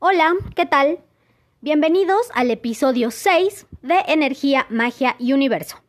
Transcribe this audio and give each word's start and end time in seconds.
Hola, 0.00 0.36
¿qué 0.54 0.64
tal? 0.64 1.00
Bienvenidos 1.60 2.30
al 2.32 2.52
episodio 2.52 3.10
6 3.10 3.66
de 3.82 3.96
Energía, 4.06 4.64
Magia 4.70 5.16
y 5.18 5.32
Universo. 5.32 5.82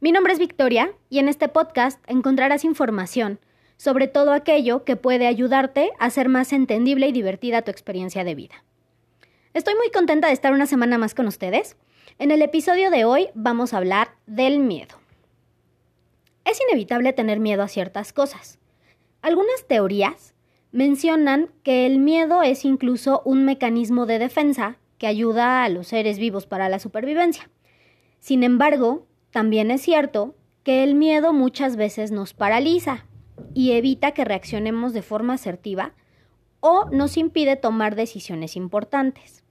Mi 0.00 0.10
nombre 0.10 0.32
es 0.32 0.40
Victoria 0.40 0.90
y 1.08 1.20
en 1.20 1.28
este 1.28 1.46
podcast 1.46 2.00
encontrarás 2.08 2.64
información 2.64 3.38
sobre 3.76 4.08
todo 4.08 4.32
aquello 4.32 4.82
que 4.82 4.96
puede 4.96 5.28
ayudarte 5.28 5.92
a 6.00 6.06
hacer 6.06 6.28
más 6.28 6.52
entendible 6.52 7.06
y 7.06 7.12
divertida 7.12 7.62
tu 7.62 7.70
experiencia 7.70 8.24
de 8.24 8.34
vida. 8.34 8.64
Estoy 9.54 9.76
muy 9.76 9.92
contenta 9.92 10.26
de 10.26 10.32
estar 10.32 10.52
una 10.52 10.66
semana 10.66 10.98
más 10.98 11.14
con 11.14 11.28
ustedes. 11.28 11.76
En 12.18 12.32
el 12.32 12.42
episodio 12.42 12.90
de 12.90 13.04
hoy 13.04 13.28
vamos 13.34 13.72
a 13.72 13.76
hablar 13.76 14.16
del 14.26 14.58
miedo. 14.58 14.96
Es 16.44 16.60
inevitable 16.68 17.12
tener 17.12 17.38
miedo 17.38 17.62
a 17.62 17.68
ciertas 17.68 18.12
cosas. 18.12 18.58
Algunas 19.22 19.64
teorías 19.68 20.34
mencionan 20.72 21.50
que 21.62 21.86
el 21.86 21.98
miedo 21.98 22.42
es 22.42 22.64
incluso 22.64 23.22
un 23.24 23.44
mecanismo 23.44 24.06
de 24.06 24.18
defensa 24.18 24.76
que 24.98 25.06
ayuda 25.06 25.64
a 25.64 25.68
los 25.68 25.88
seres 25.88 26.18
vivos 26.18 26.46
para 26.46 26.68
la 26.68 26.78
supervivencia. 26.78 27.50
Sin 28.18 28.42
embargo, 28.42 29.06
también 29.30 29.70
es 29.70 29.82
cierto 29.82 30.34
que 30.64 30.82
el 30.82 30.94
miedo 30.94 31.32
muchas 31.32 31.76
veces 31.76 32.10
nos 32.10 32.34
paraliza 32.34 33.06
y 33.54 33.72
evita 33.72 34.12
que 34.12 34.24
reaccionemos 34.24 34.92
de 34.92 35.02
forma 35.02 35.34
asertiva 35.34 35.94
o 36.60 36.86
nos 36.90 37.16
impide 37.16 37.56
tomar 37.56 37.94
decisiones 37.94 38.56
importantes. 38.56 39.44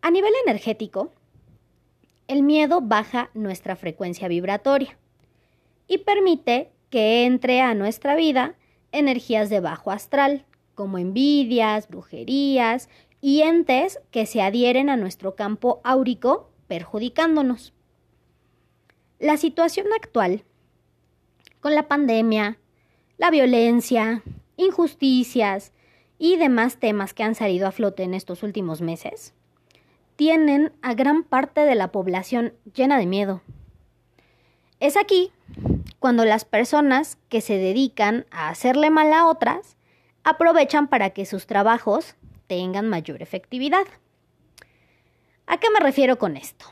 A 0.00 0.10
nivel 0.10 0.32
energético, 0.46 1.12
el 2.28 2.42
miedo 2.42 2.80
baja 2.80 3.30
nuestra 3.34 3.76
frecuencia 3.76 4.28
vibratoria 4.28 4.98
y 5.86 5.98
permite 5.98 6.70
que 6.90 7.24
entre 7.24 7.60
a 7.60 7.74
nuestra 7.74 8.14
vida 8.14 8.56
energías 8.92 9.50
de 9.50 9.60
bajo 9.60 9.90
astral, 9.90 10.44
como 10.74 10.98
envidias, 10.98 11.88
brujerías 11.88 12.88
y 13.20 13.42
entes 13.42 14.00
que 14.10 14.26
se 14.26 14.42
adhieren 14.42 14.90
a 14.90 14.96
nuestro 14.96 15.34
campo 15.34 15.80
áurico, 15.84 16.50
perjudicándonos. 16.68 17.72
La 19.18 19.36
situación 19.36 19.86
actual, 19.96 20.44
con 21.60 21.74
la 21.74 21.88
pandemia, 21.88 22.58
la 23.16 23.30
violencia, 23.30 24.22
injusticias 24.56 25.72
y 26.18 26.36
demás 26.36 26.78
temas 26.78 27.14
que 27.14 27.24
han 27.24 27.34
salido 27.34 27.66
a 27.66 27.72
flote 27.72 28.04
en 28.04 28.14
estos 28.14 28.42
últimos 28.42 28.80
meses, 28.80 29.34
tienen 30.14 30.72
a 30.82 30.94
gran 30.94 31.24
parte 31.24 31.62
de 31.62 31.74
la 31.74 31.90
población 31.90 32.54
llena 32.74 32.98
de 32.98 33.06
miedo. 33.06 33.42
Es 34.78 34.96
aquí 34.96 35.32
cuando 35.98 36.24
las 36.24 36.44
personas 36.44 37.18
que 37.28 37.40
se 37.40 37.58
dedican 37.58 38.26
a 38.30 38.48
hacerle 38.48 38.90
mal 38.90 39.12
a 39.12 39.26
otras 39.26 39.76
aprovechan 40.24 40.88
para 40.88 41.10
que 41.10 41.26
sus 41.26 41.46
trabajos 41.46 42.14
tengan 42.46 42.88
mayor 42.88 43.22
efectividad. 43.22 43.86
¿A 45.46 45.58
qué 45.58 45.70
me 45.70 45.80
refiero 45.80 46.18
con 46.18 46.36
esto? 46.36 46.66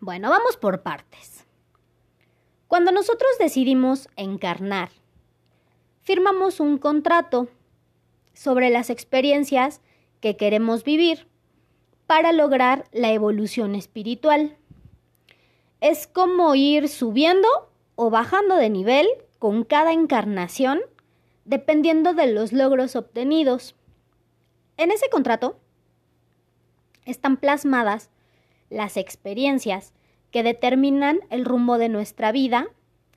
Bueno, 0.00 0.30
vamos 0.30 0.56
por 0.56 0.82
partes. 0.82 1.44
Cuando 2.68 2.92
nosotros 2.92 3.30
decidimos 3.38 4.08
encarnar, 4.16 4.90
firmamos 6.02 6.60
un 6.60 6.78
contrato 6.78 7.48
sobre 8.34 8.70
las 8.70 8.90
experiencias 8.90 9.80
que 10.20 10.36
queremos 10.36 10.84
vivir 10.84 11.26
para 12.06 12.32
lograr 12.32 12.84
la 12.92 13.12
evolución 13.12 13.74
espiritual. 13.74 14.56
Es 15.80 16.06
como 16.06 16.54
ir 16.54 16.88
subiendo 16.88 17.48
o 17.96 18.10
bajando 18.10 18.56
de 18.56 18.70
nivel 18.70 19.08
con 19.38 19.64
cada 19.64 19.92
encarnación 19.92 20.80
dependiendo 21.46 22.12
de 22.12 22.26
los 22.26 22.52
logros 22.52 22.96
obtenidos. 22.96 23.74
En 24.76 24.90
ese 24.90 25.08
contrato 25.08 25.58
están 27.04 27.36
plasmadas 27.36 28.10
las 28.68 28.96
experiencias 28.96 29.94
que 30.30 30.42
determinan 30.42 31.20
el 31.30 31.44
rumbo 31.44 31.78
de 31.78 31.88
nuestra 31.88 32.32
vida, 32.32 32.68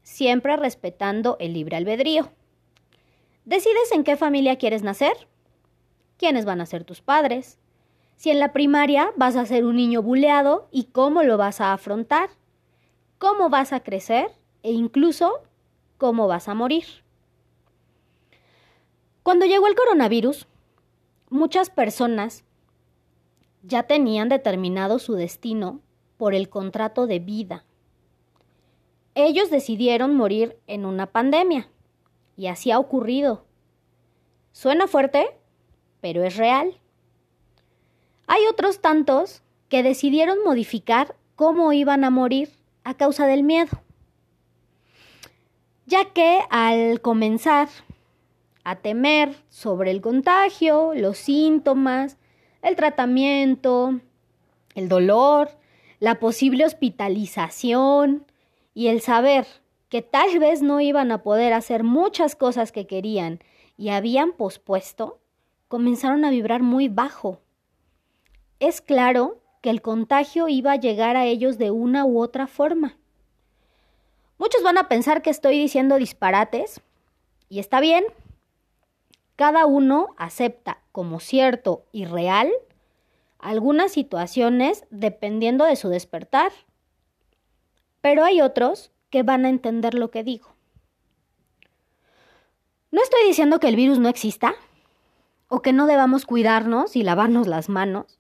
siempre 0.03 0.56
respetando 0.57 1.38
el 1.40 1.53
libre 1.53 1.75
albedrío. 1.75 2.29
Decides 3.46 3.91
en 3.91 4.03
qué 4.03 4.16
familia 4.16 4.57
quieres 4.57 4.84
nacer, 4.84 5.28
quiénes 6.17 6.46
van 6.46 6.61
a 6.61 6.67
ser 6.67 6.84
tus 6.84 7.01
padres, 7.01 7.57
si 8.16 8.29
en 8.29 8.40
la 8.40 8.53
primaria 8.53 9.11
vas 9.16 9.35
a 9.35 9.46
ser 9.46 9.66
un 9.66 9.75
niño 9.75 10.03
buleado 10.03 10.67
y 10.72 10.85
cómo 10.85 11.23
lo 11.23 11.38
vas 11.38 11.61
a 11.61 11.73
afrontar, 11.73 12.29
cómo 13.17 13.50
vas 13.50 13.73
a 13.73 13.79
crecer 13.79 14.38
e 14.64 14.72
incluso 14.72 15.42
cómo 15.97 16.28
vas 16.28 16.47
a 16.47 16.53
morir. 16.53 16.86
Cuando 19.24 19.46
llegó 19.46 19.68
el 19.68 19.75
coronavirus, 19.75 20.47
muchas 21.30 21.70
personas 21.70 22.44
ya 23.64 23.84
tenían 23.84 24.30
determinado 24.30 25.00
su 25.00 25.14
destino 25.14 25.81
por 26.18 26.34
el 26.34 26.50
contrato 26.50 27.06
de 27.06 27.20
vida. 27.20 27.66
Ellos 29.16 29.50
decidieron 29.50 30.16
morir 30.16 30.58
en 30.68 30.86
una 30.86 31.08
pandemia 31.08 31.70
y 32.38 32.47
así 32.47 32.72
ha 32.72 32.80
ocurrido. 32.80 33.46
Suena 34.53 34.88
fuerte, 34.88 35.38
pero 36.02 36.24
es 36.24 36.38
real. 36.38 36.80
Hay 38.28 38.46
otros 38.50 38.80
tantos 38.80 39.44
que 39.68 39.84
decidieron 39.84 40.44
modificar 40.44 41.16
cómo 41.36 41.74
iban 41.74 42.03
a 42.03 42.09
morir 42.09 42.50
a 42.84 42.96
causa 42.96 43.28
del 43.28 43.44
miedo 43.44 43.81
ya 45.89 46.05
que 46.05 46.41
al 46.51 47.01
comenzar 47.01 47.67
a 48.63 48.75
temer 48.75 49.35
sobre 49.50 49.89
el 49.89 50.01
contagio, 50.01 50.94
los 50.94 51.17
síntomas, 51.17 52.17
el 52.61 52.75
tratamiento, 52.75 53.99
el 54.75 54.88
dolor, 54.88 55.49
la 55.99 56.19
posible 56.19 56.63
hospitalización 56.63 58.28
y 58.75 58.89
el 58.89 59.01
saber 59.01 59.47
que 59.89 60.03
tal 60.03 60.38
vez 60.38 60.61
no 60.61 60.79
iban 60.79 61.11
a 61.11 61.23
poder 61.23 61.53
hacer 61.53 61.83
muchas 61.83 62.35
cosas 62.35 62.72
que 62.72 62.85
querían 62.85 63.39
y 63.75 63.89
habían 63.89 64.33
pospuesto, 64.33 65.19
comenzaron 65.67 66.23
a 66.23 66.29
vibrar 66.29 66.61
muy 66.61 66.88
bajo. 66.88 67.41
Es 68.59 68.79
claro 68.79 69.41
que 69.63 69.72
el 69.72 69.81
contagio 69.81 70.49
iba 70.49 70.73
a 70.73 70.79
llegar 70.79 71.17
a 71.17 71.25
ellos 71.25 71.57
de 71.57 71.72
una 71.72 72.05
u 72.05 72.22
otra 72.22 72.45
forma. 72.45 72.98
Muchos 74.39 74.63
van 74.63 74.77
a 74.77 74.88
pensar 74.88 75.22
que 75.22 75.29
estoy 75.29 75.59
diciendo 75.59 75.97
disparates 75.97 76.81
y 77.50 77.59
está 77.59 77.81
bien. 77.81 78.05
Cada 79.35 79.66
uno 79.66 80.16
acepta 80.17 80.81
como 80.91 81.19
cierto 81.19 81.85
y 81.91 82.05
real 82.05 82.49
algunas 83.38 83.91
situaciones 83.91 84.85
dependiendo 84.89 85.66
de 85.66 85.75
su 85.75 85.89
despertar. 85.89 86.53
Pero 87.99 88.23
hay 88.23 88.41
otros 88.41 88.91
que 89.09 89.23
van 89.23 89.44
a 89.44 89.49
entender 89.49 89.94
lo 89.94 90.09
que 90.09 90.23
digo. 90.23 90.55
No 92.91 93.03
estoy 93.03 93.25
diciendo 93.28 93.59
que 93.59 93.67
el 93.67 93.75
virus 93.75 93.99
no 93.99 94.07
exista 94.07 94.55
o 95.49 95.61
que 95.61 95.73
no 95.73 95.85
debamos 95.85 96.25
cuidarnos 96.25 96.95
y 96.95 97.03
lavarnos 97.03 97.45
las 97.45 97.67
manos, 97.67 98.19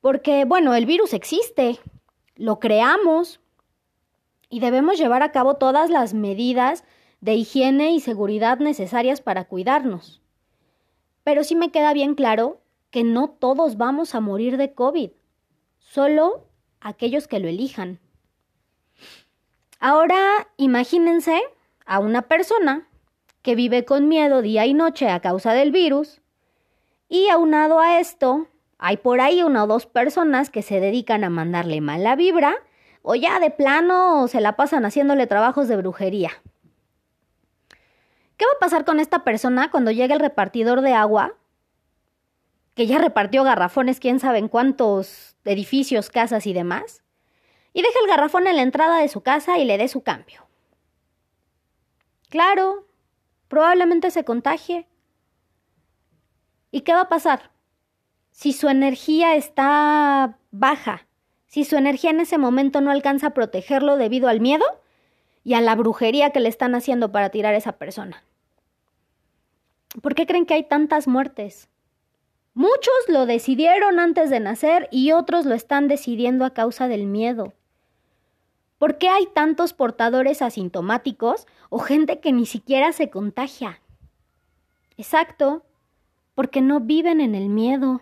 porque, 0.00 0.44
bueno, 0.44 0.74
el 0.74 0.86
virus 0.86 1.14
existe, 1.14 1.78
lo 2.34 2.58
creamos, 2.58 3.40
y 4.52 4.60
debemos 4.60 4.98
llevar 4.98 5.22
a 5.22 5.32
cabo 5.32 5.54
todas 5.54 5.88
las 5.88 6.12
medidas 6.12 6.84
de 7.22 7.32
higiene 7.32 7.92
y 7.92 8.00
seguridad 8.00 8.58
necesarias 8.58 9.22
para 9.22 9.46
cuidarnos. 9.46 10.20
Pero 11.24 11.42
sí 11.42 11.56
me 11.56 11.70
queda 11.70 11.94
bien 11.94 12.14
claro 12.14 12.60
que 12.90 13.02
no 13.02 13.30
todos 13.30 13.78
vamos 13.78 14.14
a 14.14 14.20
morir 14.20 14.58
de 14.58 14.74
COVID, 14.74 15.12
solo 15.78 16.44
aquellos 16.82 17.28
que 17.28 17.38
lo 17.38 17.48
elijan. 17.48 17.98
Ahora 19.80 20.48
imagínense 20.58 21.40
a 21.86 21.98
una 21.98 22.20
persona 22.20 22.86
que 23.40 23.54
vive 23.54 23.86
con 23.86 24.06
miedo 24.06 24.42
día 24.42 24.66
y 24.66 24.74
noche 24.74 25.08
a 25.08 25.20
causa 25.20 25.54
del 25.54 25.72
virus 25.72 26.20
y 27.08 27.28
aunado 27.28 27.80
a 27.80 28.00
esto, 28.00 28.48
hay 28.76 28.98
por 28.98 29.22
ahí 29.22 29.42
una 29.42 29.64
o 29.64 29.66
dos 29.66 29.86
personas 29.86 30.50
que 30.50 30.60
se 30.60 30.78
dedican 30.78 31.24
a 31.24 31.30
mandarle 31.30 31.80
mala 31.80 32.16
vibra 32.16 32.58
o 33.02 33.14
ya 33.14 33.40
de 33.40 33.50
plano 33.50 34.28
se 34.28 34.40
la 34.40 34.56
pasan 34.56 34.84
haciéndole 34.84 35.26
trabajos 35.26 35.68
de 35.68 35.76
brujería. 35.76 36.30
¿Qué 38.36 38.46
va 38.46 38.52
a 38.56 38.60
pasar 38.60 38.84
con 38.84 39.00
esta 39.00 39.24
persona 39.24 39.70
cuando 39.70 39.90
llegue 39.90 40.14
el 40.14 40.20
repartidor 40.20 40.80
de 40.80 40.94
agua? 40.94 41.34
Que 42.74 42.86
ya 42.86 42.98
repartió 42.98 43.44
garrafones, 43.44 44.00
quién 44.00 44.18
sabe 44.18 44.38
en 44.38 44.48
cuántos 44.48 45.36
edificios, 45.44 46.10
casas 46.10 46.46
y 46.46 46.52
demás. 46.52 47.02
Y 47.72 47.82
deja 47.82 47.98
el 48.02 48.08
garrafón 48.08 48.46
en 48.46 48.56
la 48.56 48.62
entrada 48.62 48.98
de 48.98 49.08
su 49.08 49.20
casa 49.20 49.58
y 49.58 49.64
le 49.64 49.78
dé 49.78 49.88
su 49.88 50.02
cambio. 50.02 50.46
Claro, 52.28 52.86
probablemente 53.48 54.10
se 54.10 54.24
contagie. 54.24 54.88
¿Y 56.70 56.80
qué 56.80 56.94
va 56.94 57.02
a 57.02 57.08
pasar? 57.08 57.50
Si 58.30 58.52
su 58.52 58.68
energía 58.68 59.36
está 59.36 60.38
baja, 60.50 61.06
si 61.52 61.64
su 61.64 61.76
energía 61.76 62.08
en 62.08 62.20
ese 62.20 62.38
momento 62.38 62.80
no 62.80 62.90
alcanza 62.90 63.26
a 63.26 63.34
protegerlo 63.34 63.98
debido 63.98 64.28
al 64.28 64.40
miedo 64.40 64.64
y 65.44 65.52
a 65.52 65.60
la 65.60 65.74
brujería 65.74 66.30
que 66.30 66.40
le 66.40 66.48
están 66.48 66.74
haciendo 66.74 67.12
para 67.12 67.28
tirar 67.28 67.52
a 67.52 67.58
esa 67.58 67.72
persona. 67.72 68.24
¿Por 70.00 70.14
qué 70.14 70.26
creen 70.26 70.46
que 70.46 70.54
hay 70.54 70.62
tantas 70.62 71.06
muertes? 71.06 71.68
Muchos 72.54 72.94
lo 73.06 73.26
decidieron 73.26 74.00
antes 74.00 74.30
de 74.30 74.40
nacer 74.40 74.88
y 74.90 75.12
otros 75.12 75.44
lo 75.44 75.54
están 75.54 75.88
decidiendo 75.88 76.46
a 76.46 76.54
causa 76.54 76.88
del 76.88 77.04
miedo. 77.04 77.52
¿Por 78.78 78.96
qué 78.96 79.10
hay 79.10 79.26
tantos 79.26 79.74
portadores 79.74 80.40
asintomáticos 80.40 81.46
o 81.68 81.80
gente 81.80 82.18
que 82.20 82.32
ni 82.32 82.46
siquiera 82.46 82.92
se 82.92 83.10
contagia? 83.10 83.82
Exacto, 84.96 85.66
porque 86.34 86.62
no 86.62 86.80
viven 86.80 87.20
en 87.20 87.34
el 87.34 87.50
miedo. 87.50 88.00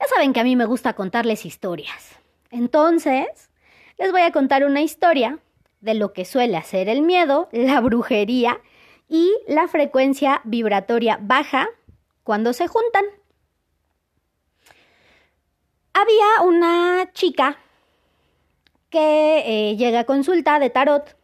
Ya 0.00 0.06
saben 0.08 0.32
que 0.32 0.40
a 0.40 0.44
mí 0.44 0.56
me 0.56 0.66
gusta 0.66 0.94
contarles 0.94 1.44
historias. 1.46 2.16
Entonces, 2.50 3.50
les 3.98 4.12
voy 4.12 4.22
a 4.22 4.32
contar 4.32 4.64
una 4.64 4.82
historia 4.82 5.38
de 5.80 5.94
lo 5.94 6.12
que 6.12 6.24
suele 6.24 6.56
hacer 6.56 6.88
el 6.88 7.02
miedo, 7.02 7.48
la 7.52 7.80
brujería 7.80 8.60
y 9.08 9.32
la 9.46 9.68
frecuencia 9.68 10.40
vibratoria 10.44 11.18
baja 11.20 11.68
cuando 12.22 12.52
se 12.52 12.66
juntan. 12.66 13.04
Había 15.92 16.42
una 16.44 17.12
chica 17.12 17.58
que 18.90 19.42
eh, 19.70 19.76
llega 19.76 20.00
a 20.00 20.04
consulta 20.04 20.58
de 20.58 20.70
tarot 20.70 21.16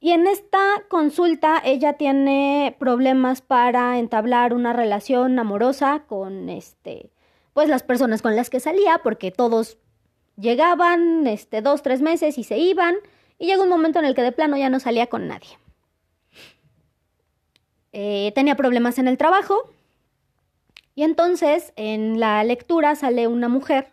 y 0.00 0.12
en 0.12 0.26
esta 0.26 0.82
consulta 0.88 1.60
ella 1.62 1.92
tiene 1.92 2.74
problemas 2.78 3.42
para 3.42 3.98
entablar 3.98 4.54
una 4.54 4.72
relación 4.72 5.38
amorosa 5.38 6.04
con 6.08 6.48
este, 6.48 7.10
pues 7.52 7.68
las 7.68 7.82
personas 7.82 8.22
con 8.22 8.34
las 8.34 8.48
que 8.48 8.60
salía, 8.60 9.00
porque 9.02 9.30
todos 9.30 9.76
llegaban, 10.36 11.26
este, 11.26 11.60
dos, 11.60 11.82
tres 11.82 12.00
meses 12.00 12.38
y 12.38 12.44
se 12.44 12.56
iban, 12.58 12.94
y 13.38 13.46
llega 13.46 13.62
un 13.62 13.68
momento 13.68 13.98
en 13.98 14.06
el 14.06 14.14
que 14.14 14.22
de 14.22 14.32
plano 14.32 14.56
ya 14.56 14.70
no 14.70 14.80
salía 14.80 15.08
con 15.08 15.28
nadie. 15.28 15.58
Eh, 17.92 18.32
tenía 18.34 18.54
problemas 18.56 18.98
en 18.98 19.06
el 19.06 19.18
trabajo, 19.18 19.70
y 20.94 21.02
entonces 21.02 21.74
en 21.76 22.18
la 22.20 22.42
lectura 22.42 22.94
sale 22.94 23.28
una 23.28 23.48
mujer 23.48 23.92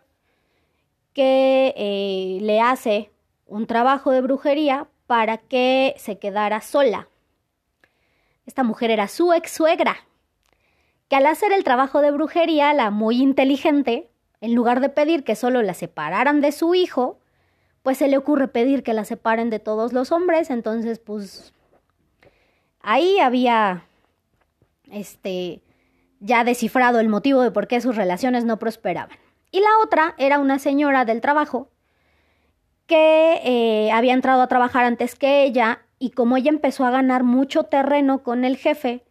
que 1.12 1.74
eh, 1.76 2.38
le 2.40 2.60
hace 2.60 3.10
un 3.46 3.66
trabajo 3.66 4.10
de 4.10 4.22
brujería 4.22 4.88
para 5.08 5.38
que 5.38 5.94
se 5.96 6.18
quedara 6.18 6.60
sola. 6.60 7.08
Esta 8.44 8.62
mujer 8.62 8.90
era 8.90 9.08
su 9.08 9.32
ex 9.32 9.50
suegra, 9.50 9.96
que 11.08 11.16
al 11.16 11.24
hacer 11.24 11.50
el 11.50 11.64
trabajo 11.64 12.02
de 12.02 12.10
brujería, 12.10 12.74
la 12.74 12.90
muy 12.90 13.22
inteligente, 13.22 14.10
en 14.42 14.54
lugar 14.54 14.80
de 14.80 14.90
pedir 14.90 15.24
que 15.24 15.34
solo 15.34 15.62
la 15.62 15.72
separaran 15.72 16.42
de 16.42 16.52
su 16.52 16.74
hijo, 16.74 17.18
pues 17.82 17.96
se 17.96 18.08
le 18.08 18.18
ocurre 18.18 18.48
pedir 18.48 18.82
que 18.82 18.92
la 18.92 19.06
separen 19.06 19.48
de 19.48 19.60
todos 19.60 19.94
los 19.94 20.12
hombres, 20.12 20.50
entonces 20.50 20.98
pues 20.98 21.54
ahí 22.80 23.18
había 23.18 23.86
este 24.92 25.62
ya 26.20 26.44
descifrado 26.44 27.00
el 27.00 27.08
motivo 27.08 27.40
de 27.40 27.50
por 27.50 27.66
qué 27.66 27.80
sus 27.80 27.96
relaciones 27.96 28.44
no 28.44 28.58
prosperaban. 28.58 29.16
Y 29.50 29.60
la 29.60 29.70
otra 29.82 30.14
era 30.18 30.38
una 30.38 30.58
señora 30.58 31.06
del 31.06 31.22
trabajo 31.22 31.70
que 32.88 33.40
eh, 33.44 33.92
había 33.92 34.14
entrado 34.14 34.42
a 34.42 34.48
trabajar 34.48 34.84
antes 34.84 35.14
que 35.14 35.44
ella 35.44 35.82
y 36.00 36.10
como 36.10 36.36
ella 36.36 36.48
empezó 36.48 36.84
a 36.84 36.90
ganar 36.90 37.22
mucho 37.22 37.64
terreno 37.64 38.22
con 38.22 38.44
el 38.44 38.56
jefe 38.56 39.04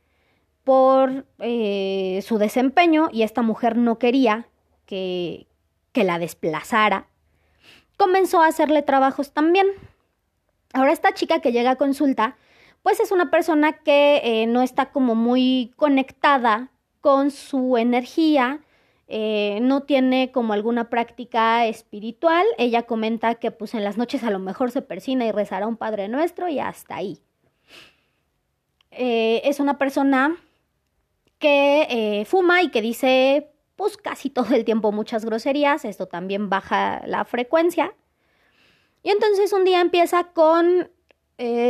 por 0.63 1.25
eh, 1.39 2.21
su 2.25 2.39
desempeño 2.39 3.07
y 3.13 3.21
esta 3.21 3.43
mujer 3.43 3.77
no 3.77 3.99
quería 3.99 4.47
que, 4.85 5.47
que 5.93 6.03
la 6.03 6.19
desplazara, 6.19 7.07
comenzó 7.97 8.41
a 8.41 8.47
hacerle 8.47 8.81
trabajos 8.81 9.31
también. 9.31 9.67
Ahora 10.73 10.91
esta 10.91 11.13
chica 11.13 11.39
que 11.39 11.51
llega 11.51 11.71
a 11.71 11.75
consulta, 11.75 12.35
pues 12.81 12.99
es 12.99 13.11
una 13.11 13.29
persona 13.29 13.73
que 13.73 14.21
eh, 14.23 14.47
no 14.47 14.61
está 14.61 14.87
como 14.87 15.13
muy 15.13 15.71
conectada 15.75 16.71
con 16.99 17.29
su 17.31 17.77
energía, 17.77 18.59
eh, 19.09 19.59
no 19.61 19.83
tiene 19.83 20.31
como 20.33 20.53
alguna 20.53 20.89
práctica 20.89 21.65
espiritual. 21.65 22.45
Ella 22.57 22.83
comenta 22.83 23.35
que 23.35 23.51
pues 23.51 23.73
en 23.73 23.83
las 23.83 23.97
noches 23.97 24.23
a 24.23 24.31
lo 24.31 24.39
mejor 24.39 24.71
se 24.71 24.81
persina 24.81 25.25
y 25.25 25.31
rezará 25.31 25.65
un 25.65 25.77
Padre 25.77 26.09
Nuestro 26.09 26.49
y 26.49 26.59
hasta 26.59 26.95
ahí. 26.95 27.21
Eh, 28.91 29.41
es 29.45 29.59
una 29.59 29.77
persona 29.77 30.35
que 31.39 31.87
eh, 31.89 32.25
fuma 32.25 32.63
y 32.63 32.69
que 32.69 32.81
dice 32.81 33.51
pues 33.77 33.95
casi 33.95 34.29
todo 34.29 34.55
el 34.55 34.65
tiempo 34.65 34.91
muchas 34.91 35.23
groserías, 35.23 35.85
esto 35.85 36.07
también 36.07 36.49
baja 36.49 37.01
la 37.05 37.23
frecuencia. 37.23 37.93
Y 39.03 39.11
entonces 39.11 39.53
un 39.53 39.63
día 39.63 39.79
empieza 39.79 40.25
con 40.25 40.89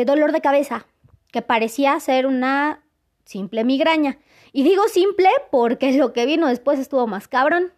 dolor 0.05 0.31
de 0.31 0.39
cabeza, 0.39 0.87
que 1.33 1.41
parecía 1.41 1.99
ser 1.99 2.25
una 2.25 2.85
simple 3.25 3.65
migraña. 3.65 4.17
Y 4.57 4.63
digo 4.63 4.87
simple 4.87 5.29
porque 5.51 5.93
lo 5.93 6.13
que 6.13 6.25
vino 6.25 6.47
después 6.47 6.79
estuvo 6.79 7.05
más 7.05 7.27
cabrón. 7.27 7.73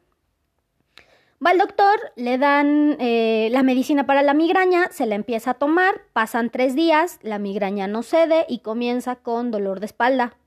Va 1.45 1.49
al 1.49 1.57
doctor, 1.57 1.99
le 2.15 2.37
dan 2.37 2.95
eh, 3.01 3.49
la 3.51 3.63
medicina 3.63 4.05
para 4.05 4.21
la 4.21 4.33
migraña, 4.33 4.89
se 4.89 5.05
la 5.05 5.15
empieza 5.15 5.51
a 5.51 5.53
tomar, 5.55 6.03
pasan 6.13 6.49
tres 6.49 6.75
días, 6.75 7.19
la 7.21 7.37
migraña 7.37 7.87
no 7.87 8.01
cede 8.01 8.45
y 8.47 8.59
comienza 8.59 9.17
con 9.17 9.51
dolor 9.51 9.81
de 9.81 9.87
espalda. 9.87 10.37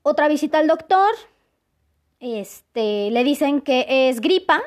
Otra 0.00 0.28
visita 0.28 0.60
al 0.60 0.66
doctor, 0.66 1.12
este, 2.18 3.10
le 3.10 3.24
dicen 3.24 3.60
que 3.60 4.08
es 4.08 4.22
gripa, 4.22 4.62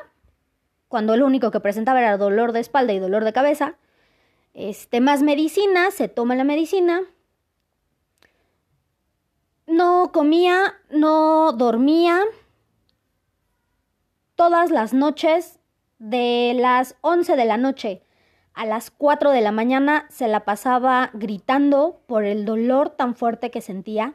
cuando 0.86 1.16
lo 1.16 1.26
único 1.26 1.50
que 1.50 1.58
presentaba 1.58 1.98
era 1.98 2.16
dolor 2.18 2.52
de 2.52 2.60
espalda 2.60 2.92
y 2.92 3.00
dolor 3.00 3.24
de 3.24 3.32
cabeza. 3.32 3.74
Este, 4.54 5.00
más 5.00 5.24
medicina, 5.24 5.90
se 5.90 6.06
toma 6.06 6.36
la 6.36 6.44
medicina, 6.44 7.02
no 9.76 10.10
comía, 10.12 10.74
no 10.90 11.52
dormía. 11.52 12.20
Todas 14.34 14.70
las 14.70 14.92
noches, 14.92 15.58
de 15.98 16.54
las 16.58 16.96
11 17.02 17.36
de 17.36 17.44
la 17.44 17.56
noche 17.56 18.02
a 18.54 18.66
las 18.66 18.90
4 18.90 19.30
de 19.30 19.42
la 19.42 19.52
mañana, 19.52 20.06
se 20.08 20.28
la 20.28 20.44
pasaba 20.44 21.10
gritando 21.12 22.00
por 22.06 22.24
el 22.24 22.44
dolor 22.44 22.90
tan 22.90 23.14
fuerte 23.14 23.50
que 23.50 23.60
sentía. 23.60 24.14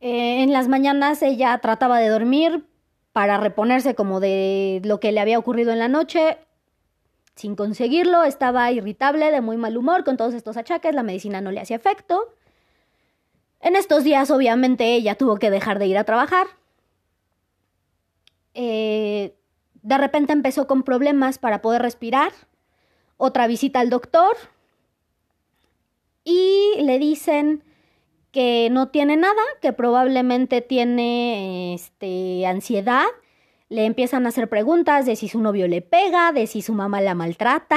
Eh, 0.00 0.42
en 0.42 0.52
las 0.52 0.68
mañanas 0.68 1.22
ella 1.22 1.58
trataba 1.58 1.98
de 1.98 2.08
dormir 2.08 2.64
para 3.12 3.36
reponerse 3.36 3.96
como 3.96 4.20
de 4.20 4.80
lo 4.84 5.00
que 5.00 5.10
le 5.10 5.18
había 5.18 5.40
ocurrido 5.40 5.72
en 5.72 5.80
la 5.80 5.88
noche. 5.88 6.38
Sin 7.34 7.56
conseguirlo, 7.56 8.22
estaba 8.22 8.70
irritable, 8.70 9.32
de 9.32 9.40
muy 9.40 9.56
mal 9.56 9.76
humor 9.76 10.04
con 10.04 10.16
todos 10.16 10.34
estos 10.34 10.56
achaques, 10.56 10.94
la 10.94 11.02
medicina 11.02 11.40
no 11.40 11.50
le 11.50 11.60
hacía 11.60 11.76
efecto. 11.76 12.32
En 13.68 13.76
estos 13.76 14.02
días, 14.02 14.30
obviamente, 14.30 14.94
ella 14.94 15.14
tuvo 15.14 15.36
que 15.36 15.50
dejar 15.50 15.78
de 15.78 15.86
ir 15.86 15.98
a 15.98 16.04
trabajar. 16.04 16.46
Eh, 18.54 19.34
de 19.82 19.98
repente 19.98 20.32
empezó 20.32 20.66
con 20.66 20.84
problemas 20.84 21.36
para 21.36 21.60
poder 21.60 21.82
respirar. 21.82 22.32
Otra 23.18 23.46
visita 23.46 23.80
al 23.80 23.90
doctor. 23.90 24.34
Y 26.24 26.80
le 26.80 26.98
dicen 26.98 27.62
que 28.32 28.70
no 28.70 28.88
tiene 28.88 29.18
nada, 29.18 29.42
que 29.60 29.74
probablemente 29.74 30.62
tiene 30.62 31.74
este, 31.74 32.46
ansiedad. 32.46 33.04
Le 33.68 33.84
empiezan 33.84 34.24
a 34.24 34.30
hacer 34.30 34.48
preguntas 34.48 35.04
de 35.04 35.14
si 35.14 35.28
su 35.28 35.42
novio 35.42 35.68
le 35.68 35.82
pega, 35.82 36.32
de 36.32 36.46
si 36.46 36.62
su 36.62 36.72
mamá 36.72 37.02
la 37.02 37.14
maltrata. 37.14 37.76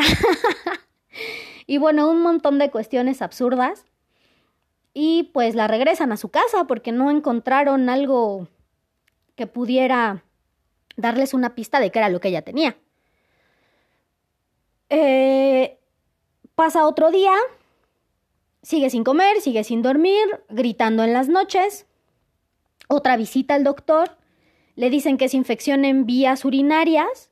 y 1.67 1.79
bueno, 1.79 2.09
un 2.09 2.21
montón 2.21 2.59
de 2.59 2.71
cuestiones 2.71 3.21
absurdas 3.21 3.90
y 4.93 5.23
pues 5.33 5.55
la 5.55 5.67
regresan 5.67 6.11
a 6.11 6.17
su 6.17 6.29
casa 6.29 6.65
porque 6.65 6.91
no 6.91 7.11
encontraron 7.11 7.89
algo 7.89 8.47
que 9.35 9.47
pudiera 9.47 10.23
darles 10.97 11.33
una 11.33 11.55
pista 11.55 11.79
de 11.79 11.91
qué 11.91 11.99
era 11.99 12.09
lo 12.09 12.19
que 12.19 12.27
ella 12.29 12.41
tenía. 12.41 12.77
Eh, 14.89 15.79
pasa 16.55 16.85
otro 16.85 17.11
día, 17.11 17.33
sigue 18.61 18.89
sin 18.89 19.03
comer, 19.03 19.39
sigue 19.39 19.63
sin 19.63 19.81
dormir, 19.81 20.43
gritando 20.49 21.03
en 21.03 21.13
las 21.13 21.29
noches. 21.29 21.87
Otra 22.89 23.15
visita 23.15 23.55
al 23.55 23.63
doctor, 23.63 24.17
le 24.75 24.89
dicen 24.89 25.17
que 25.17 25.25
es 25.25 25.33
infección 25.33 25.85
en 25.85 26.05
vías 26.05 26.43
urinarias, 26.43 27.29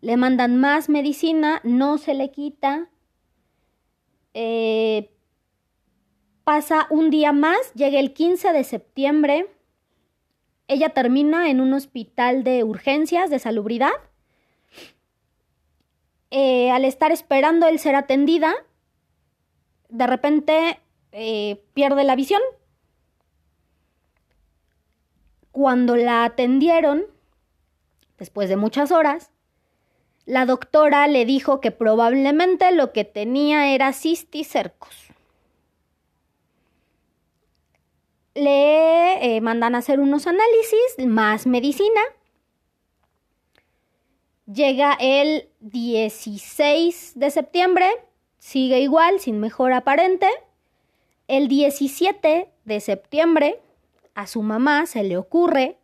le 0.00 0.16
mandan 0.16 0.56
más 0.56 0.88
medicina, 0.88 1.60
no 1.64 1.98
se 1.98 2.14
le 2.14 2.30
quita. 2.30 2.88
Eh, 4.32 5.10
Pasa 6.44 6.88
un 6.90 7.10
día 7.10 7.32
más, 7.32 7.72
llega 7.74 8.00
el 8.00 8.12
15 8.12 8.52
de 8.52 8.64
septiembre. 8.64 9.46
Ella 10.66 10.88
termina 10.88 11.48
en 11.50 11.60
un 11.60 11.72
hospital 11.72 12.42
de 12.42 12.64
urgencias 12.64 13.30
de 13.30 13.38
salubridad. 13.38 13.92
Eh, 16.30 16.70
al 16.72 16.84
estar 16.84 17.12
esperando 17.12 17.68
el 17.68 17.78
ser 17.78 17.94
atendida, 17.94 18.54
de 19.88 20.06
repente 20.06 20.80
eh, 21.12 21.62
pierde 21.74 22.02
la 22.02 22.16
visión. 22.16 22.42
Cuando 25.52 25.94
la 25.94 26.24
atendieron, 26.24 27.04
después 28.18 28.48
de 28.48 28.56
muchas 28.56 28.90
horas, 28.90 29.30
la 30.24 30.46
doctora 30.46 31.06
le 31.06 31.24
dijo 31.24 31.60
que 31.60 31.70
probablemente 31.70 32.72
lo 32.72 32.92
que 32.92 33.04
tenía 33.04 33.72
era 33.74 33.92
cisticercos. 33.92 35.11
Le 38.34 39.36
eh, 39.36 39.40
mandan 39.40 39.74
a 39.74 39.78
hacer 39.78 40.00
unos 40.00 40.26
análisis, 40.26 41.06
más 41.06 41.46
medicina. 41.46 42.00
Llega 44.46 44.96
el 45.00 45.48
16 45.60 47.12
de 47.14 47.30
septiembre, 47.30 47.86
sigue 48.38 48.80
igual, 48.80 49.20
sin 49.20 49.40
mejor 49.40 49.72
aparente. 49.72 50.28
El 51.28 51.48
17 51.48 52.48
de 52.64 52.80
septiembre 52.80 53.60
a 54.14 54.26
su 54.26 54.42
mamá 54.42 54.86
se 54.86 55.02
le 55.04 55.16
ocurre 55.16 55.78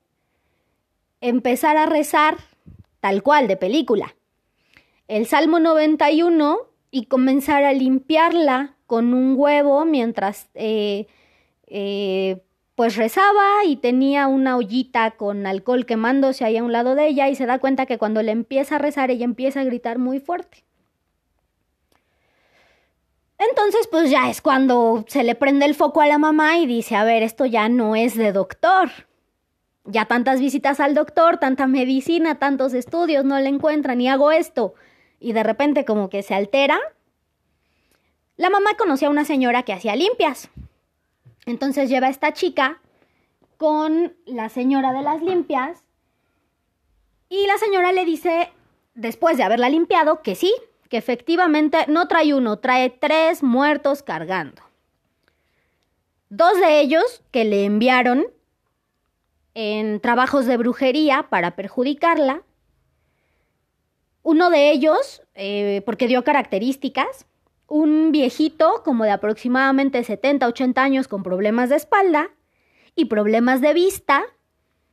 empezar 1.20 1.76
a 1.76 1.86
rezar 1.86 2.36
tal 3.00 3.22
cual 3.22 3.48
de 3.48 3.56
película. 3.56 4.14
El 5.06 5.26
Salmo 5.26 5.60
91 5.60 6.58
y 6.90 7.06
comenzar 7.06 7.64
a 7.64 7.72
limpiarla 7.72 8.76
con 8.86 9.14
un 9.14 9.34
huevo 9.36 9.84
mientras 9.84 10.48
eh, 10.54 11.06
eh, 11.70 12.42
pues 12.74 12.96
rezaba 12.96 13.64
y 13.64 13.76
tenía 13.76 14.26
una 14.26 14.56
ollita 14.56 15.10
con 15.12 15.46
alcohol 15.46 15.84
quemándose 15.86 16.44
ahí 16.44 16.56
a 16.56 16.62
un 16.62 16.72
lado 16.72 16.94
de 16.94 17.08
ella 17.08 17.28
y 17.28 17.34
se 17.34 17.46
da 17.46 17.58
cuenta 17.58 17.86
que 17.86 17.98
cuando 17.98 18.22
le 18.22 18.32
empieza 18.32 18.76
a 18.76 18.78
rezar 18.78 19.10
ella 19.10 19.24
empieza 19.24 19.60
a 19.60 19.64
gritar 19.64 19.98
muy 19.98 20.20
fuerte. 20.20 20.64
Entonces, 23.38 23.86
pues 23.88 24.10
ya 24.10 24.28
es 24.28 24.40
cuando 24.42 25.04
se 25.06 25.22
le 25.22 25.36
prende 25.36 25.64
el 25.64 25.76
foco 25.76 26.00
a 26.00 26.08
la 26.08 26.18
mamá 26.18 26.58
y 26.58 26.66
dice, 26.66 26.96
a 26.96 27.04
ver, 27.04 27.22
esto 27.22 27.46
ya 27.46 27.68
no 27.68 27.94
es 27.94 28.16
de 28.16 28.32
doctor. 28.32 28.90
Ya 29.84 30.06
tantas 30.06 30.40
visitas 30.40 30.80
al 30.80 30.94
doctor, 30.94 31.38
tanta 31.38 31.66
medicina, 31.66 32.38
tantos 32.38 32.74
estudios, 32.74 33.24
no 33.24 33.38
le 33.38 33.48
encuentran 33.48 34.00
y 34.00 34.08
hago 34.08 34.32
esto. 34.32 34.74
Y 35.20 35.32
de 35.32 35.44
repente 35.44 35.84
como 35.84 36.10
que 36.10 36.22
se 36.22 36.34
altera. 36.34 36.78
La 38.36 38.50
mamá 38.50 38.70
conocía 38.76 39.08
a 39.08 39.10
una 39.12 39.24
señora 39.24 39.62
que 39.62 39.72
hacía 39.72 39.94
limpias. 39.94 40.50
Entonces 41.48 41.88
lleva 41.88 42.08
a 42.08 42.10
esta 42.10 42.34
chica 42.34 42.78
con 43.56 44.14
la 44.26 44.50
señora 44.50 44.92
de 44.92 45.00
las 45.00 45.22
limpias 45.22 45.82
y 47.30 47.46
la 47.46 47.56
señora 47.56 47.90
le 47.92 48.04
dice, 48.04 48.52
después 48.94 49.38
de 49.38 49.44
haberla 49.44 49.70
limpiado, 49.70 50.20
que 50.20 50.34
sí, 50.34 50.52
que 50.90 50.98
efectivamente 50.98 51.86
no 51.88 52.06
trae 52.06 52.34
uno, 52.34 52.58
trae 52.58 52.90
tres 52.90 53.42
muertos 53.42 54.02
cargando. 54.02 54.60
Dos 56.28 56.60
de 56.60 56.80
ellos 56.80 57.22
que 57.30 57.46
le 57.46 57.64
enviaron 57.64 58.26
en 59.54 60.00
trabajos 60.00 60.44
de 60.44 60.58
brujería 60.58 61.28
para 61.30 61.56
perjudicarla. 61.56 62.42
Uno 64.22 64.50
de 64.50 64.70
ellos, 64.70 65.22
eh, 65.34 65.80
porque 65.86 66.08
dio 66.08 66.24
características, 66.24 67.24
un 67.68 68.10
viejito 68.10 68.82
como 68.84 69.04
de 69.04 69.10
aproximadamente 69.10 70.02
70, 70.02 70.46
80 70.46 70.82
años 70.82 71.06
con 71.06 71.22
problemas 71.22 71.68
de 71.68 71.76
espalda 71.76 72.30
y 72.96 73.04
problemas 73.04 73.60
de 73.60 73.74
vista, 73.74 74.24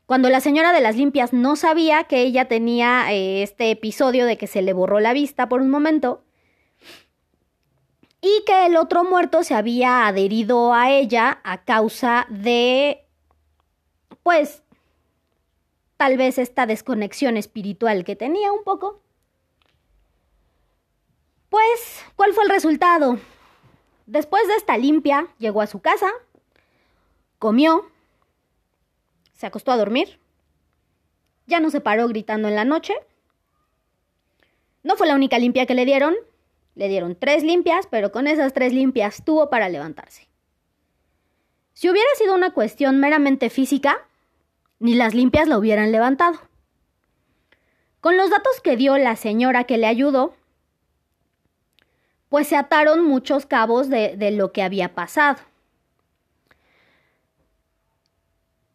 cuando 0.05 0.29
la 0.29 0.41
señora 0.41 0.73
de 0.73 0.81
las 0.81 0.95
limpias 0.95 1.33
no 1.33 1.55
sabía 1.55 2.03
que 2.03 2.21
ella 2.21 2.47
tenía 2.47 3.11
eh, 3.11 3.41
este 3.41 3.71
episodio 3.71 4.25
de 4.25 4.37
que 4.37 4.45
se 4.45 4.61
le 4.61 4.73
borró 4.73 4.99
la 4.99 5.13
vista 5.13 5.49
por 5.49 5.61
un 5.61 5.71
momento, 5.71 6.21
y 8.21 8.43
que 8.45 8.65
el 8.65 8.75
otro 8.75 9.03
muerto 9.03 9.43
se 9.43 9.53
había 9.53 10.07
adherido 10.07 10.73
a 10.73 10.91
ella 10.91 11.39
a 11.43 11.63
causa 11.63 12.25
de, 12.29 13.05
pues, 14.23 14.63
tal 15.95 16.17
vez 16.17 16.39
esta 16.39 16.65
desconexión 16.65 17.37
espiritual 17.37 18.03
que 18.03 18.15
tenía 18.15 18.51
un 18.51 18.63
poco. 18.63 19.04
Pues, 21.55 22.03
¿cuál 22.17 22.33
fue 22.33 22.43
el 22.43 22.49
resultado? 22.49 23.17
Después 24.07 24.45
de 24.49 24.55
esta 24.55 24.77
limpia, 24.77 25.29
llegó 25.37 25.61
a 25.61 25.67
su 25.67 25.79
casa, 25.79 26.11
comió, 27.39 27.89
se 29.31 29.45
acostó 29.45 29.71
a 29.71 29.77
dormir. 29.77 30.19
Ya 31.47 31.61
no 31.61 31.69
se 31.69 31.79
paró 31.79 32.09
gritando 32.09 32.49
en 32.49 32.55
la 32.55 32.65
noche. 32.65 32.93
No 34.83 34.97
fue 34.97 35.07
la 35.07 35.15
única 35.15 35.39
limpia 35.39 35.65
que 35.65 35.75
le 35.75 35.85
dieron. 35.85 36.15
Le 36.75 36.89
dieron 36.89 37.15
tres 37.15 37.41
limpias, 37.41 37.87
pero 37.89 38.11
con 38.11 38.27
esas 38.27 38.51
tres 38.51 38.73
limpias 38.73 39.23
tuvo 39.23 39.49
para 39.49 39.69
levantarse. 39.69 40.27
Si 41.71 41.89
hubiera 41.89 42.09
sido 42.17 42.35
una 42.35 42.51
cuestión 42.51 42.99
meramente 42.99 43.49
física, 43.49 44.05
ni 44.79 44.93
las 44.93 45.13
limpias 45.13 45.47
la 45.47 45.57
hubieran 45.57 45.93
levantado. 45.93 46.37
Con 48.01 48.17
los 48.17 48.29
datos 48.29 48.59
que 48.61 48.75
dio 48.75 48.97
la 48.97 49.15
señora 49.15 49.63
que 49.63 49.77
le 49.77 49.87
ayudó, 49.87 50.35
pues 52.29 52.47
se 52.47 52.57
ataron 52.57 53.05
muchos 53.05 53.45
cabos 53.45 53.89
de, 53.89 54.17
de 54.17 54.31
lo 54.31 54.51
que 54.51 54.63
había 54.63 54.93
pasado. 54.95 55.39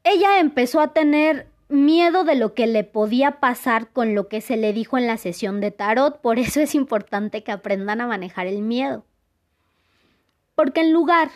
ella 0.05 0.41
empezó 0.41 0.81
a 0.81 0.93
tener 0.93 1.47
miedo 1.69 2.25
de 2.25 2.35
lo 2.35 2.55
que 2.55 2.67
le 2.67 2.85
podía 2.85 3.39
pasar 3.39 3.89
con 3.89 4.15
lo 4.15 4.29
que 4.29 4.41
se 4.41 4.57
le 4.57 4.73
dijo 4.73 4.99
en 4.99 5.07
la 5.07 5.17
sesión 5.17 5.61
de 5.61 5.71
tarot. 5.71 6.21
Por 6.21 6.39
eso 6.39 6.61
es 6.61 6.75
importante 6.75 7.43
que 7.43 7.53
aprendan 7.53 8.01
a 8.01 8.07
manejar 8.07 8.47
el 8.47 8.63
miedo. 8.63 9.05
Porque 10.55 10.81
en 10.81 10.93
lugar 10.93 11.31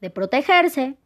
de 0.00 0.10
protegerse, 0.10 0.96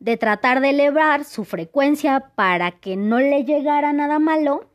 de 0.00 0.16
tratar 0.16 0.60
de 0.60 0.70
elevar 0.70 1.24
su 1.24 1.44
frecuencia 1.44 2.32
para 2.34 2.72
que 2.72 2.96
no 2.96 3.18
le 3.18 3.44
llegara 3.44 3.92
nada 3.92 4.18
malo, 4.18 4.68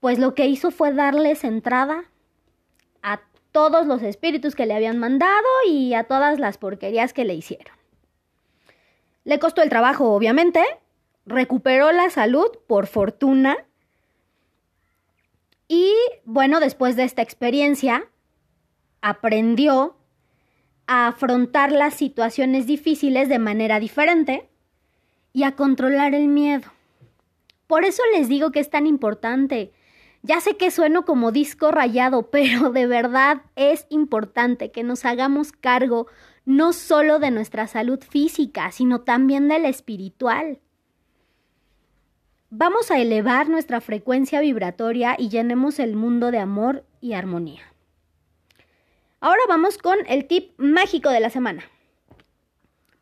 pues 0.00 0.18
lo 0.18 0.34
que 0.34 0.46
hizo 0.46 0.70
fue 0.70 0.92
darles 0.92 1.44
entrada 1.44 2.04
a 3.02 3.20
todos 3.54 3.86
los 3.86 4.02
espíritus 4.02 4.56
que 4.56 4.66
le 4.66 4.74
habían 4.74 4.98
mandado 4.98 5.46
y 5.68 5.94
a 5.94 6.02
todas 6.02 6.40
las 6.40 6.58
porquerías 6.58 7.12
que 7.12 7.24
le 7.24 7.34
hicieron. 7.34 7.72
Le 9.22 9.38
costó 9.38 9.62
el 9.62 9.68
trabajo, 9.68 10.12
obviamente. 10.12 10.60
Recuperó 11.24 11.92
la 11.92 12.10
salud, 12.10 12.48
por 12.66 12.88
fortuna. 12.88 13.56
Y 15.68 15.94
bueno, 16.24 16.58
después 16.58 16.96
de 16.96 17.04
esta 17.04 17.22
experiencia, 17.22 18.08
aprendió 19.00 19.96
a 20.88 21.06
afrontar 21.06 21.70
las 21.70 21.94
situaciones 21.94 22.66
difíciles 22.66 23.28
de 23.28 23.38
manera 23.38 23.78
diferente 23.78 24.50
y 25.32 25.44
a 25.44 25.54
controlar 25.54 26.16
el 26.16 26.26
miedo. 26.26 26.72
Por 27.68 27.84
eso 27.84 28.02
les 28.16 28.28
digo 28.28 28.50
que 28.50 28.58
es 28.58 28.68
tan 28.68 28.88
importante. 28.88 29.72
Ya 30.26 30.40
sé 30.40 30.56
que 30.56 30.70
sueno 30.70 31.04
como 31.04 31.32
disco 31.32 31.70
rayado, 31.70 32.22
pero 32.30 32.70
de 32.70 32.86
verdad 32.86 33.42
es 33.56 33.86
importante 33.90 34.72
que 34.72 34.82
nos 34.82 35.04
hagamos 35.04 35.52
cargo 35.52 36.06
no 36.46 36.72
solo 36.72 37.18
de 37.18 37.30
nuestra 37.30 37.66
salud 37.66 38.00
física, 38.02 38.72
sino 38.72 39.02
también 39.02 39.48
de 39.48 39.58
la 39.58 39.68
espiritual. 39.68 40.60
Vamos 42.48 42.90
a 42.90 42.98
elevar 42.98 43.50
nuestra 43.50 43.82
frecuencia 43.82 44.40
vibratoria 44.40 45.14
y 45.18 45.28
llenemos 45.28 45.78
el 45.78 45.94
mundo 45.94 46.30
de 46.30 46.38
amor 46.38 46.84
y 47.02 47.12
armonía. 47.12 47.62
Ahora 49.20 49.42
vamos 49.46 49.76
con 49.76 49.98
el 50.06 50.26
tip 50.26 50.58
mágico 50.58 51.10
de 51.10 51.20
la 51.20 51.28
semana. 51.28 51.64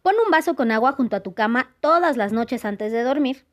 Pon 0.02 0.14
un 0.24 0.30
vaso 0.30 0.56
con 0.56 0.72
agua 0.72 0.92
junto 0.92 1.14
a 1.14 1.20
tu 1.20 1.34
cama 1.34 1.72
todas 1.80 2.16
las 2.16 2.32
noches 2.32 2.64
antes 2.64 2.90
de 2.90 3.04
dormir 3.04 3.44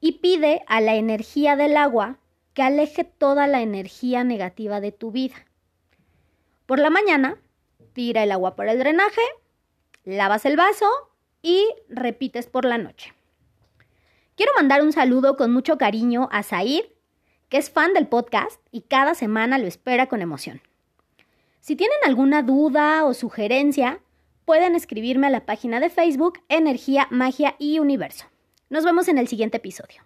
y 0.00 0.12
pide 0.12 0.62
a 0.66 0.80
la 0.80 0.94
energía 0.94 1.56
del 1.56 1.76
agua 1.76 2.18
que 2.56 2.62
aleje 2.62 3.04
toda 3.04 3.46
la 3.46 3.60
energía 3.60 4.24
negativa 4.24 4.80
de 4.80 4.90
tu 4.90 5.12
vida. 5.12 5.36
Por 6.64 6.78
la 6.78 6.88
mañana, 6.88 7.36
tira 7.92 8.22
el 8.22 8.32
agua 8.32 8.56
por 8.56 8.66
el 8.66 8.78
drenaje, 8.78 9.20
lavas 10.04 10.46
el 10.46 10.56
vaso 10.56 10.86
y 11.42 11.66
repites 11.90 12.46
por 12.46 12.64
la 12.64 12.78
noche. 12.78 13.12
Quiero 14.36 14.52
mandar 14.56 14.82
un 14.82 14.94
saludo 14.94 15.36
con 15.36 15.52
mucho 15.52 15.76
cariño 15.76 16.30
a 16.32 16.42
Zair, 16.42 16.96
que 17.50 17.58
es 17.58 17.68
fan 17.68 17.92
del 17.92 18.06
podcast 18.06 18.58
y 18.70 18.80
cada 18.80 19.14
semana 19.14 19.58
lo 19.58 19.66
espera 19.66 20.06
con 20.06 20.22
emoción. 20.22 20.62
Si 21.60 21.76
tienen 21.76 21.98
alguna 22.06 22.42
duda 22.42 23.04
o 23.04 23.12
sugerencia, 23.12 24.00
pueden 24.46 24.74
escribirme 24.74 25.26
a 25.26 25.30
la 25.30 25.44
página 25.44 25.78
de 25.78 25.90
Facebook 25.90 26.40
Energía, 26.48 27.06
Magia 27.10 27.54
y 27.58 27.80
Universo. 27.80 28.24
Nos 28.70 28.82
vemos 28.82 29.08
en 29.08 29.18
el 29.18 29.28
siguiente 29.28 29.58
episodio. 29.58 30.00